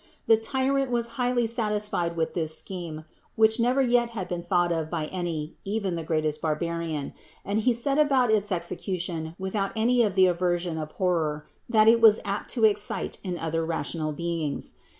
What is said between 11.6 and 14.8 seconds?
that it was apt to excite in other rational beings.